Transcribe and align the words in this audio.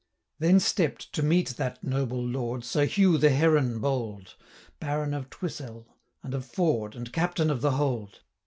Then 0.39 0.59
stepp'd, 0.59 1.13
to 1.13 1.21
meet 1.21 1.49
that 1.57 1.83
noble 1.83 2.25
Lord, 2.27 2.63
Sir 2.63 2.85
Hugh 2.85 3.19
the 3.19 3.29
Heron 3.29 3.77
bold, 3.77 4.35
Baron 4.79 5.13
of 5.13 5.29
Twisell, 5.29 5.85
and 6.23 6.33
of 6.33 6.43
Ford, 6.43 6.95
And 6.95 7.13
Captain 7.13 7.51
of 7.51 7.61
the 7.61 7.73
Hold. 7.73 8.21